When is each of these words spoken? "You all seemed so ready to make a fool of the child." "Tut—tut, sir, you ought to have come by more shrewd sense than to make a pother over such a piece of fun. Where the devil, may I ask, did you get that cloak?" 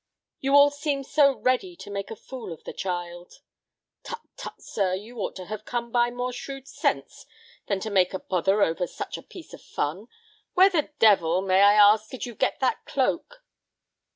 "You 0.39 0.55
all 0.55 0.71
seemed 0.71 1.05
so 1.05 1.35
ready 1.37 1.75
to 1.75 1.91
make 1.91 2.09
a 2.09 2.15
fool 2.15 2.51
of 2.51 2.63
the 2.63 2.73
child." 2.73 3.33
"Tut—tut, 4.01 4.59
sir, 4.59 4.95
you 4.95 5.19
ought 5.19 5.35
to 5.35 5.45
have 5.45 5.63
come 5.63 5.91
by 5.91 6.09
more 6.09 6.33
shrewd 6.33 6.67
sense 6.67 7.27
than 7.67 7.79
to 7.81 7.91
make 7.91 8.11
a 8.11 8.17
pother 8.19 8.63
over 8.63 8.87
such 8.87 9.15
a 9.19 9.21
piece 9.21 9.53
of 9.53 9.61
fun. 9.61 10.07
Where 10.55 10.71
the 10.71 10.89
devil, 10.97 11.43
may 11.43 11.61
I 11.61 11.73
ask, 11.75 12.09
did 12.09 12.25
you 12.25 12.33
get 12.33 12.59
that 12.61 12.83
cloak?" 12.87 13.43